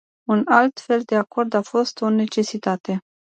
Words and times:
Un 0.27 0.41
astfel 0.45 1.01
de 1.01 1.15
acord 1.15 1.53
a 1.53 1.61
fost 1.61 2.01
o 2.01 2.09
necesitate. 2.09 2.99